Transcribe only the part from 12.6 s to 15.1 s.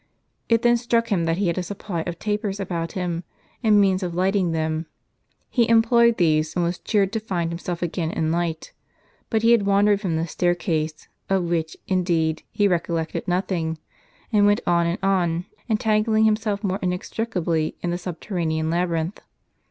recollected nothing, and went on, and